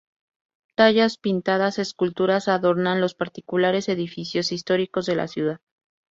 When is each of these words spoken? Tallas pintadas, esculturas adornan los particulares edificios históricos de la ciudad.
Tallas 0.73 1.19
pintadas, 1.19 1.77
esculturas 1.77 2.47
adornan 2.47 3.01
los 3.01 3.13
particulares 3.13 3.87
edificios 3.87 4.51
históricos 4.51 5.05
de 5.05 5.15
la 5.15 5.27
ciudad. 5.27 5.59